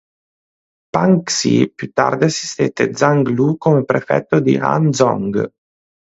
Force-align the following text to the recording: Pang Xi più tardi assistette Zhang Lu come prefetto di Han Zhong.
Pang 0.89 1.21
Xi 1.27 1.71
più 1.75 1.91
tardi 1.93 2.23
assistette 2.25 2.95
Zhang 2.95 3.27
Lu 3.27 3.55
come 3.57 3.85
prefetto 3.85 4.39
di 4.39 4.55
Han 4.55 4.91
Zhong. 4.93 5.51